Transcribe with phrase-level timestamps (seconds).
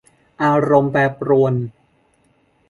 [0.43, 1.53] อารมณ์แปรปรวน